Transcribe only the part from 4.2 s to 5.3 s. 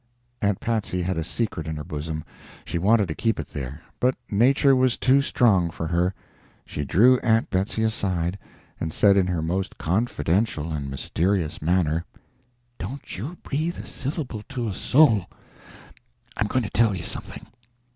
nature was too